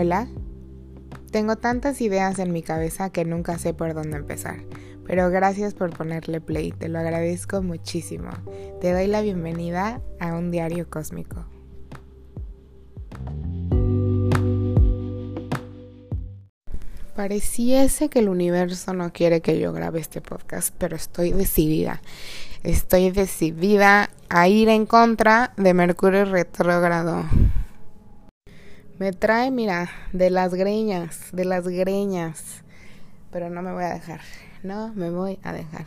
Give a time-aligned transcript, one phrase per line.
[0.00, 0.28] Hola.
[1.32, 4.60] Tengo tantas ideas en mi cabeza que nunca sé por dónde empezar,
[5.04, 8.30] pero gracias por ponerle play, te lo agradezco muchísimo.
[8.80, 11.46] Te doy la bienvenida a un diario cósmico.
[17.16, 22.02] Pareciese que el universo no quiere que yo grabe este podcast, pero estoy decidida.
[22.62, 27.24] Estoy decidida a ir en contra de Mercurio retrógrado.
[28.98, 32.64] Me trae, mira, de las greñas, de las greñas.
[33.30, 34.20] Pero no me voy a dejar.
[34.64, 35.86] No me voy a dejar.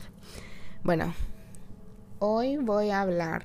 [0.83, 1.13] Bueno,
[2.19, 3.43] hoy voy a hablar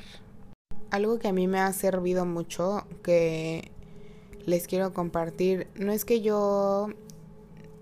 [0.92, 3.73] algo que a mí me ha servido mucho, que
[4.45, 5.67] les quiero compartir.
[5.75, 6.91] No es que yo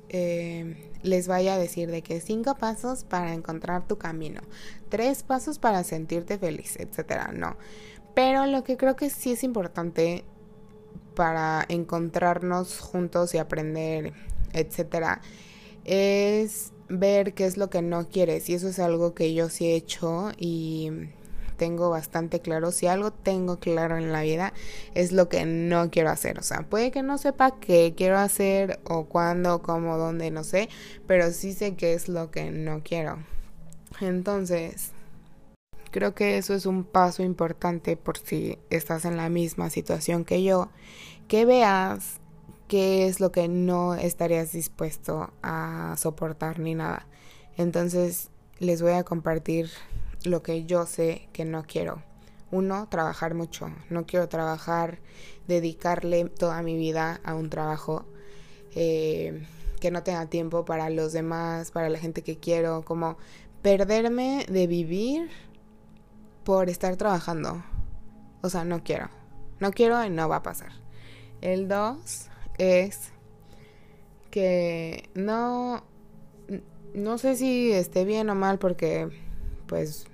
[0.09, 4.41] eh, les vaya a decir de que cinco pasos para encontrar tu camino,
[4.89, 7.31] tres pasos para sentirte feliz, etcétera.
[7.35, 7.59] No.
[8.15, 10.25] Pero lo que creo que sí es importante
[11.15, 14.13] para encontrarnos juntos y aprender,
[14.53, 15.21] etcétera,
[15.85, 18.49] es ver qué es lo que no quieres.
[18.49, 20.91] Y eso es algo que yo sí he hecho y
[21.57, 22.73] tengo bastante claro.
[22.73, 24.53] Si algo tengo claro en la vida
[24.95, 26.39] es lo que no quiero hacer.
[26.39, 30.69] O sea, puede que no sepa qué quiero hacer o cuándo, cómo, dónde, no sé,
[31.07, 33.19] pero sí sé qué es lo que no quiero.
[34.01, 34.94] Entonces,
[35.95, 40.43] Creo que eso es un paso importante por si estás en la misma situación que
[40.43, 40.71] yo,
[41.29, 42.19] que veas
[42.67, 47.07] qué es lo que no estarías dispuesto a soportar ni nada.
[47.57, 49.71] Entonces les voy a compartir
[50.25, 52.03] lo que yo sé que no quiero.
[52.51, 53.71] Uno, trabajar mucho.
[53.89, 54.99] No quiero trabajar,
[55.47, 58.05] dedicarle toda mi vida a un trabajo
[58.75, 59.47] eh,
[59.79, 63.17] que no tenga tiempo para los demás, para la gente que quiero, como
[63.63, 65.31] perderme de vivir
[66.45, 67.65] por estar trabajando.
[68.43, 69.09] O sea, no quiero.
[69.61, 70.73] No quiero y no va a pasar.
[71.41, 72.29] El 2
[72.59, 73.11] es
[74.31, 75.85] que no
[76.95, 79.09] no sé si esté bien o mal porque
[79.67, 80.07] pues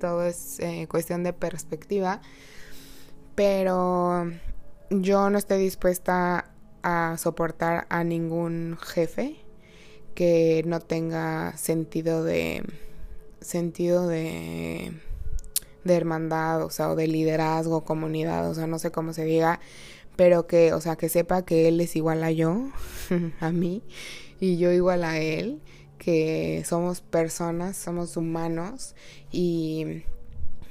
[0.00, 2.20] todo es eh, cuestión de perspectiva,
[3.34, 4.30] pero
[4.90, 6.50] yo no estoy dispuesta
[6.82, 9.36] a soportar a ningún jefe
[10.14, 12.64] que no tenga sentido de
[13.46, 14.92] sentido de,
[15.84, 19.60] de hermandad, o sea, o de liderazgo, comunidad, o sea, no sé cómo se diga,
[20.16, 22.70] pero que, o sea, que sepa que él es igual a yo,
[23.40, 23.82] a mí,
[24.40, 25.60] y yo igual a él,
[25.98, 28.94] que somos personas, somos humanos,
[29.30, 30.02] y,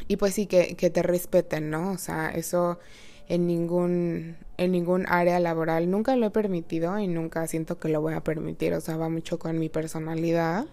[0.08, 1.91] y pues sí, que, que te respeten, ¿no?
[1.91, 2.80] O sea, eso
[3.28, 8.02] en ningún en ningún área laboral nunca lo he permitido y nunca siento que lo
[8.02, 10.68] voy a permitir o sea va mucho con mi personalidad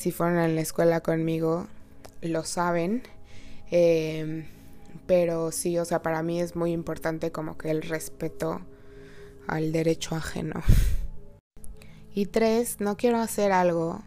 [0.00, 1.66] si fueron a la escuela conmigo,
[2.22, 3.02] lo saben.
[3.70, 4.46] Em,
[5.06, 8.62] pero sí, o sea, para mí es muy importante como que el respeto
[9.46, 10.62] al derecho ajeno.
[12.14, 14.02] Y tres, no quiero hacer algo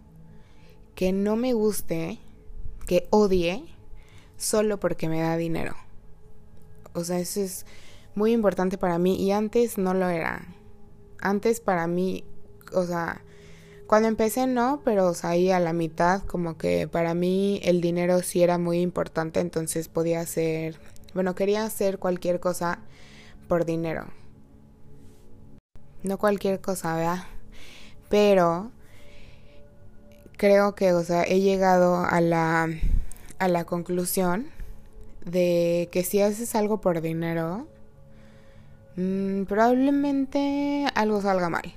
[0.95, 2.17] que no me guste,
[2.87, 3.63] que odie,
[4.35, 5.75] solo porque me da dinero.
[6.93, 7.67] O sea, eso es
[8.15, 10.43] muy importante para mí y antes no lo era.
[11.19, 12.23] Antes para mí,
[12.73, 13.21] o sea,
[13.93, 18.41] cuando empecé no, pero ahí a la mitad como que para mí el dinero sí
[18.41, 20.79] era muy importante, entonces podía hacer,
[21.13, 22.79] bueno, quería hacer cualquier cosa
[23.47, 24.07] por dinero.
[26.01, 27.23] No cualquier cosa, ¿verdad?
[28.09, 28.71] Pero
[30.37, 32.69] creo que, o sea, he llegado a la
[33.37, 34.47] a la conclusión
[35.23, 37.67] de que si haces algo por dinero,
[38.95, 41.75] mm, probablemente algo salga mal.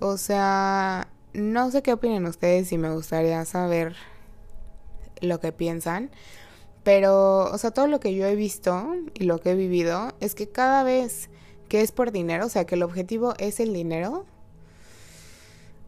[0.00, 3.94] O sea, no sé qué opinan ustedes y me gustaría saber
[5.20, 6.10] lo que piensan.
[6.82, 10.34] Pero, o sea, todo lo que yo he visto y lo que he vivido es
[10.34, 11.28] que cada vez
[11.68, 14.24] que es por dinero, o sea, que el objetivo es el dinero,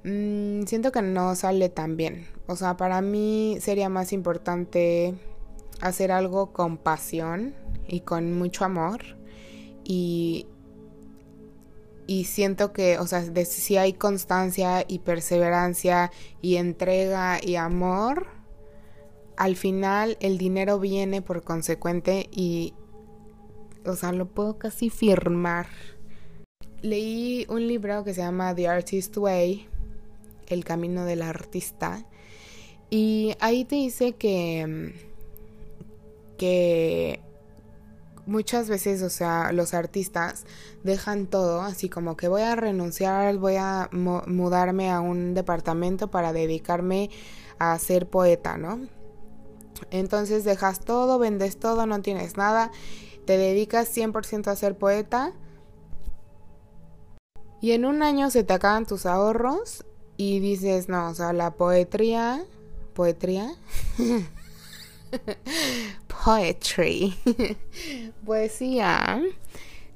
[0.05, 2.29] mmm, siento que no sale tan bien.
[2.47, 5.15] O sea, para mí sería más importante
[5.81, 7.55] hacer algo con pasión
[7.89, 9.01] y con mucho amor
[9.85, 10.47] y
[12.07, 16.11] y siento que, o sea, si hay constancia y perseverancia
[16.41, 18.27] y entrega y amor,
[19.37, 22.75] al final el dinero viene por consecuente y,
[23.87, 25.67] o sea, lo puedo casi firmar.
[26.83, 29.69] Leí un libro que se llama The Artist Way,
[30.49, 32.05] El Camino del Artista,
[32.91, 34.93] y ahí te dice que,
[36.37, 37.21] que
[38.27, 40.45] muchas veces, o sea, los artistas
[40.83, 46.33] dejan todo, así como que voy a renunciar, voy a mudarme a un departamento para
[46.33, 47.11] dedicarme
[47.59, 48.87] a ser poeta, ¿no?
[49.91, 52.71] Entonces dejas todo, vendes todo, no tienes nada,
[53.25, 55.33] te dedicas 100% a ser poeta
[57.61, 59.85] y en un año se te acaban tus ahorros
[60.17, 62.45] y dices, no, o sea, la poetría,
[62.95, 63.53] poetría,
[66.25, 67.15] poetry,
[68.27, 69.21] poesía,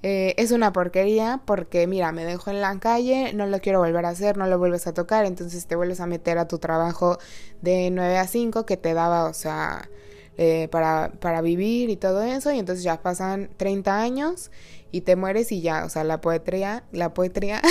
[0.02, 4.04] eh, es una porquería porque, mira, me dejo en la calle, no lo quiero volver
[4.04, 7.18] a hacer, no lo vuelves a tocar, entonces te vuelves a meter a tu trabajo
[7.62, 9.88] de 9 a 5 que te daba, o sea,
[10.36, 14.50] eh, para, para vivir y todo eso, y entonces ya pasan 30 años
[14.92, 17.62] y te mueres y ya, o sea, la poetría, la poetría...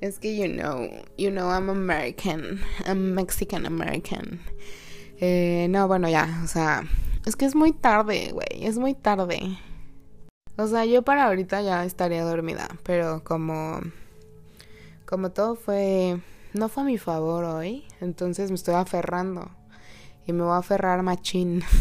[0.00, 4.40] es que, you know, you know, I'm American, I'm Mexican American.
[5.24, 6.82] Eh, no, bueno, ya, o sea,
[7.24, 9.56] es que es muy tarde, güey, es muy tarde.
[10.56, 13.78] O sea, yo para ahorita ya estaría dormida, pero como
[15.04, 16.18] como todo fue
[16.54, 19.48] no fue a mi favor hoy, entonces me estoy aferrando
[20.26, 21.62] y me voy a aferrar machín.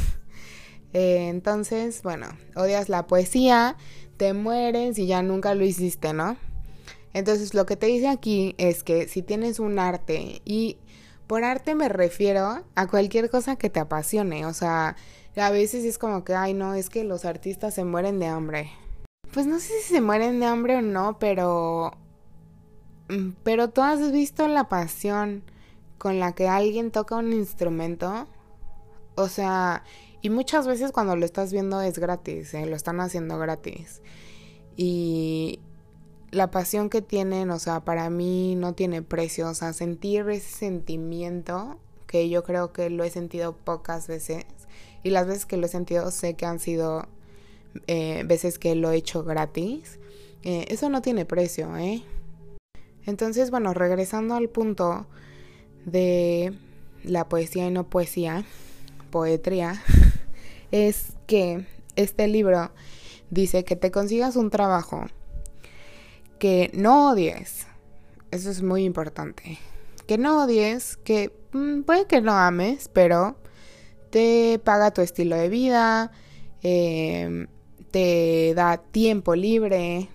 [0.93, 3.77] Eh, entonces, bueno, odias la poesía,
[4.17, 6.35] te mueres y ya nunca lo hiciste, ¿no?
[7.13, 10.75] Entonces, lo que te dice aquí es que si tienes un arte y
[11.31, 14.97] por arte me refiero a cualquier cosa que te apasione, o sea,
[15.37, 18.69] a veces es como que, ay, no, es que los artistas se mueren de hambre.
[19.33, 21.93] Pues no sé si se mueren de hambre o no, pero...
[23.07, 25.43] Mm, pero tú has visto la pasión
[25.97, 28.27] con la que alguien toca un instrumento.
[29.15, 29.85] O sea,
[30.21, 32.65] y muchas veces cuando lo estás viendo es gratis, ¿eh?
[32.65, 34.01] lo están haciendo gratis.
[34.75, 35.61] Y
[36.31, 39.49] la pasión que tienen, o sea, para mí no tiene precio.
[39.49, 44.45] O sea, sentir ese sentimiento, que yo creo que lo he sentido pocas veces,
[45.03, 47.07] y las veces que lo he sentido sé que han sido
[47.87, 49.99] eh, veces que lo he hecho gratis.
[50.43, 52.03] Eh, eso no tiene precio, ¿eh?
[53.05, 55.07] Entonces, bueno, regresando al punto
[55.85, 56.53] de
[57.03, 58.45] la poesía y no poesía,
[59.09, 59.81] poetría,
[60.71, 62.71] es que este libro
[63.29, 65.07] dice que te consigas un trabajo
[66.41, 67.67] que no odies.
[68.31, 69.59] Eso es muy importante.
[70.07, 73.35] Que no odies, que mm, puede que no ames, pero
[74.09, 76.11] te paga tu estilo de vida,
[76.63, 77.45] em,
[77.91, 80.09] te da tiempo libre,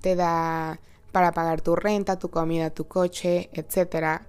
[0.00, 0.78] te da
[1.10, 4.22] para pagar tu renta, tu comida, tu coche, etc.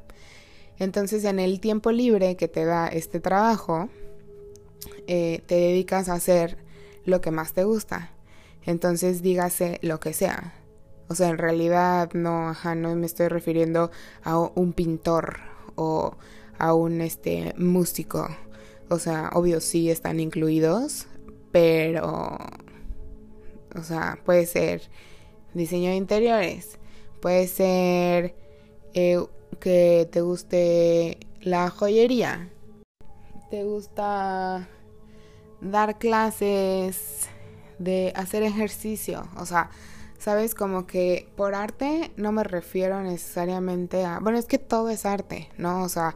[0.79, 3.89] Entonces en el tiempo libre que te da este trabajo,
[5.05, 6.57] eh, te dedicas a hacer
[7.05, 8.09] lo que más te gusta.
[8.65, 10.64] Entonces dígase lo que sea.
[11.07, 13.91] O sea, en realidad no, ajá, no me estoy refiriendo
[14.23, 15.37] a un pintor
[15.75, 16.15] o
[16.57, 18.27] a un este músico.
[18.89, 21.07] O sea, obvio sí están incluidos,
[21.51, 22.37] pero,
[23.75, 24.81] o sea, puede ser
[25.53, 26.77] diseño de interiores,
[27.21, 28.35] puede ser
[28.93, 29.19] eh,
[29.59, 32.49] que te guste la joyería,
[33.49, 34.67] te gusta
[35.61, 37.27] dar clases
[37.79, 39.69] de hacer ejercicio, o sea,
[40.25, 45.05] sabes como que por arte no me refiero necesariamente a, bueno, es que todo es
[45.05, 45.83] arte, ¿no?
[45.83, 46.15] O sea,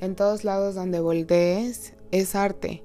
[0.00, 2.82] en todos lados donde voltees es arte.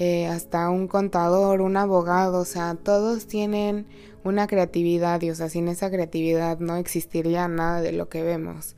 [0.00, 3.86] Eh, hasta un contador, un abogado, o sea, todos tienen
[4.24, 8.74] una creatividad y, o sea, sin esa creatividad no existiría nada de lo que vemos.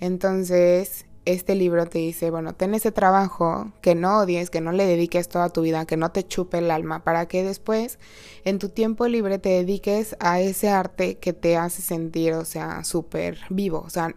[0.00, 4.86] Entonces, este libro te dice, bueno, ten ese trabajo, que no odies, que no le
[4.86, 7.98] dediques toda tu vida, que no te chupe el alma, para que después,
[8.44, 12.84] en tu tiempo libre, te dediques a ese arte que te hace sentir, o sea,
[12.84, 13.82] súper vivo.
[13.84, 14.14] O sea,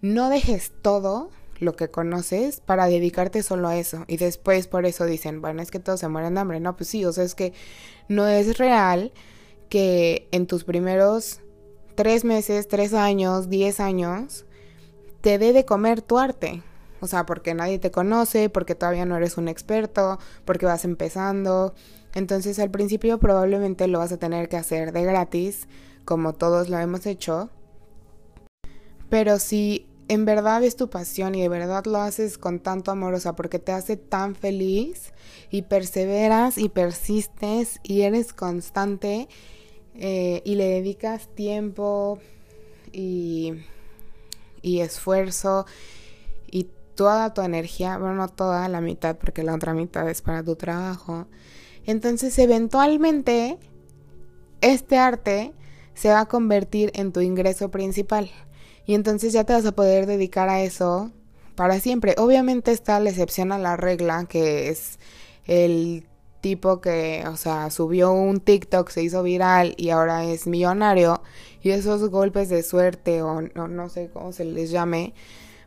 [0.00, 1.30] no dejes todo
[1.60, 4.04] lo que conoces para dedicarte solo a eso.
[4.08, 6.60] Y después por eso dicen, bueno, es que todos se mueren de hambre.
[6.60, 7.52] No, pues sí, o sea, es que
[8.08, 9.12] no es real
[9.68, 11.40] que en tus primeros
[11.94, 14.44] tres meses, tres años, diez años,
[15.22, 16.62] te dé de comer tu arte.
[17.00, 21.74] O sea, porque nadie te conoce, porque todavía no eres un experto, porque vas empezando.
[22.14, 25.66] Entonces al principio probablemente lo vas a tener que hacer de gratis,
[26.04, 27.50] como todos lo hemos hecho.
[29.08, 33.14] Pero si en verdad es tu pasión y de verdad lo haces con tanto amor,
[33.14, 35.12] o sea, porque te hace tan feliz
[35.50, 39.28] y perseveras y persistes y eres constante
[39.94, 42.18] eh, y le dedicas tiempo
[42.92, 43.54] y,
[44.62, 45.66] y esfuerzo
[46.50, 50.42] y toda tu energía, bueno, no toda, la mitad, porque la otra mitad es para
[50.42, 51.26] tu trabajo.
[51.84, 53.58] Entonces, eventualmente,
[54.60, 55.52] este arte
[55.94, 58.30] se va a convertir en tu ingreso principal.
[58.86, 61.12] Y entonces ya te vas a poder dedicar a eso
[61.54, 62.14] para siempre.
[62.18, 64.98] Obviamente está la excepción a la regla, que es
[65.44, 66.06] el
[66.42, 71.22] tipo que, o sea, subió un TikTok, se hizo viral y ahora es millonario.
[71.62, 75.14] Y esos golpes de suerte o no, no sé cómo se les llame,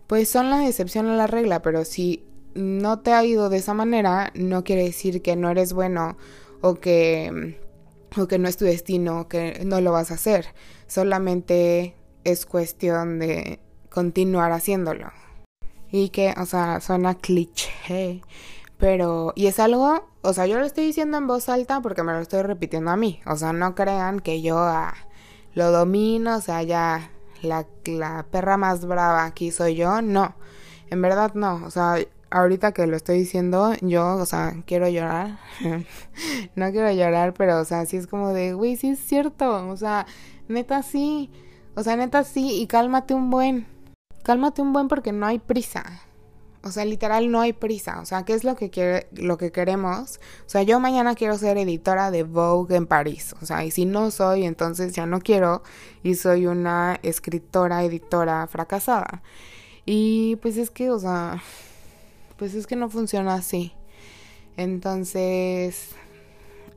[0.06, 1.64] pues son la excepción a la regla.
[1.64, 5.74] Pero si no te ha ido de esa manera, no quiere decir que no eres
[5.74, 6.18] bueno
[6.62, 7.58] o que
[8.18, 10.48] o que no es tu destino, que no lo vas a hacer.
[10.88, 15.12] Solamente es cuestión de continuar haciéndolo.
[15.92, 18.22] Y que, o sea, suena cliché,
[18.78, 22.14] pero, y es algo, o sea, yo lo estoy diciendo en voz alta porque me
[22.14, 23.22] lo estoy repitiendo a mí.
[23.26, 24.94] O sea, no crean que yo ah,
[25.54, 30.02] lo domino, o sea, ya la, la perra más brava aquí soy yo.
[30.02, 30.36] No,
[30.90, 31.62] en verdad no.
[31.66, 31.98] O sea,
[32.30, 35.40] ahorita que lo estoy diciendo, yo, o sea, quiero llorar.
[36.56, 39.68] no quiero llorar, pero, o sea, sí es como de, güey, sí es cierto.
[39.70, 40.06] O sea,
[40.48, 41.32] neta sí.
[41.76, 42.62] O sea, neta sí.
[42.62, 43.68] Y cálmate un buen.
[44.24, 45.84] Cálmate un buen porque no hay prisa.
[46.66, 48.00] O sea, literal no hay prisa.
[48.02, 50.20] O sea, ¿qué es lo que quiere, lo que queremos?
[50.48, 53.36] O sea, yo mañana quiero ser editora de Vogue en París.
[53.40, 55.62] O sea, y si no soy, entonces ya no quiero
[56.02, 59.22] y soy una escritora, editora fracasada.
[59.86, 61.40] Y pues es que, o sea,
[62.36, 63.72] pues es que no funciona así.
[64.58, 65.90] Entonces,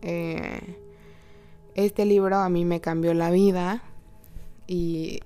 [0.03, 0.77] eh,
[1.75, 3.83] este libro a mí me cambió la vida
[4.67, 5.21] y,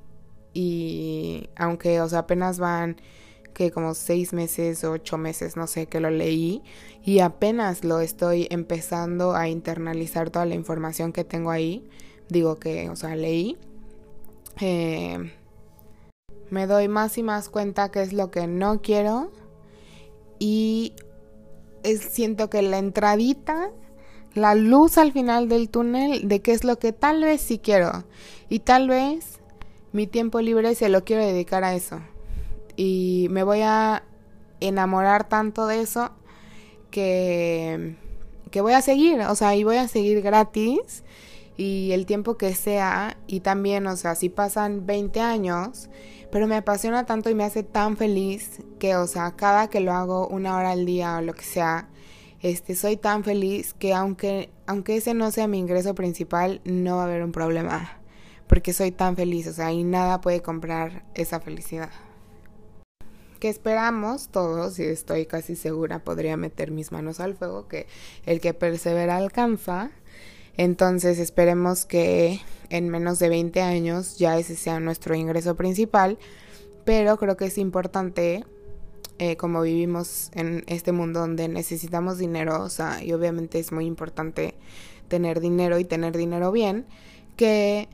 [0.54, 3.00] y aunque, o sea, apenas van
[3.53, 6.63] que como seis meses, ocho meses, no sé, que lo leí
[7.05, 11.89] y apenas lo estoy empezando a internalizar toda la información que tengo ahí.
[12.29, 13.57] Digo que, o sea, leí.
[14.61, 15.33] Eh,
[16.51, 19.33] me doy más y más cuenta que es lo que no quiero
[20.39, 20.93] y
[21.83, 23.71] siento que la entradita,
[24.35, 28.05] la luz al final del túnel de qué es lo que tal vez sí quiero
[28.49, 29.41] y tal vez
[29.93, 32.01] mi tiempo libre se lo quiero dedicar a eso
[32.85, 34.03] y me voy a
[34.59, 36.11] enamorar tanto de eso
[36.91, 37.95] que,
[38.51, 41.05] que voy a seguir, o sea, y voy a seguir gratis
[41.57, 45.91] y el tiempo que sea y también, o sea, si pasan 20 años,
[46.33, 49.93] pero me apasiona tanto y me hace tan feliz que, o sea, cada que lo
[49.93, 51.89] hago una hora al día o lo que sea,
[52.41, 57.03] este, soy tan feliz que aunque, aunque ese no sea mi ingreso principal, no va
[57.03, 58.01] a haber un problema,
[58.49, 61.91] porque soy tan feliz, o sea, y nada puede comprar esa felicidad
[63.43, 67.89] que esperamos todos, y estoy casi segura, podría meter mis manos al fuego, que
[68.25, 69.91] el que persevera alcanza.
[70.57, 76.19] Entonces esperemos que en menos de 20 años ya ese sea nuestro ingreso principal,
[76.85, 78.45] pero creo que es importante,
[79.19, 83.87] eh, como vivimos en este mundo donde necesitamos dinero, o sea, y obviamente es muy
[83.87, 84.55] importante
[85.09, 86.87] tener dinero y tener dinero bien,
[87.35, 87.89] que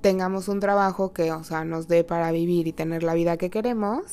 [0.00, 3.50] tengamos un trabajo que, o sea, nos dé para vivir y tener la vida que
[3.50, 4.04] queremos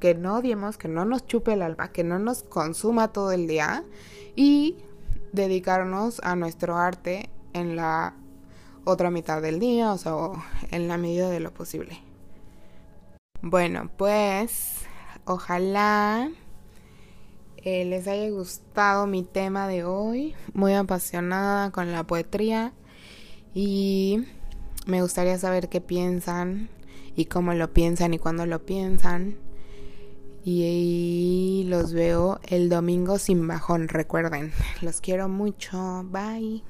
[0.00, 3.46] que no odiemos, que no nos chupe el alma, que no nos consuma todo el
[3.46, 3.84] día
[4.34, 4.76] y
[5.32, 8.14] dedicarnos a nuestro arte en la
[8.84, 10.12] otra mitad del día, o sea,
[10.70, 12.00] en la medida de lo posible.
[13.42, 14.82] Bueno, pues
[15.24, 16.30] ojalá
[17.56, 22.72] eh, les haya gustado mi tema de hoy, muy apasionada con la poesía
[23.54, 24.24] y
[24.86, 26.68] me gustaría saber qué piensan
[27.16, 29.36] y cómo lo piensan y cuándo lo piensan.
[30.48, 34.52] Y los veo el domingo sin bajón, recuerden.
[34.80, 36.04] Los quiero mucho.
[36.04, 36.62] Bye.